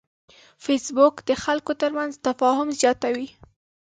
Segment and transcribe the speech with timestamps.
[0.63, 3.27] فېسبوک د خلکو ترمنځ تفاهم زیاتوي